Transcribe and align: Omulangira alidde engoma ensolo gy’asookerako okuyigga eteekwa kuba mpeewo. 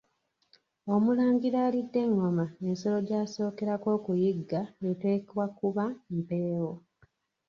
Omulangira 0.93 1.59
alidde 1.67 1.99
engoma 2.05 2.45
ensolo 2.67 2.97
gy’asookerako 3.07 3.87
okuyigga 3.97 4.61
eteekwa 4.89 5.45
kuba 5.57 5.85
mpeewo. 6.17 6.73